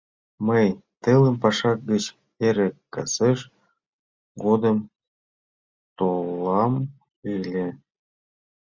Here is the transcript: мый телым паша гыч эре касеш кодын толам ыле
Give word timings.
мый 0.47 0.67
телым 1.03 1.35
паша 1.43 1.71
гыч 1.89 2.03
эре 2.47 2.67
касеш 2.93 3.39
кодын 4.41 4.77
толам 5.97 6.73
ыле 7.33 7.67